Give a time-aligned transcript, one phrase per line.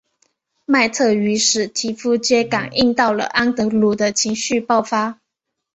[0.65, 5.19] 麦特与史提夫皆感应到了安德鲁的情绪爆发。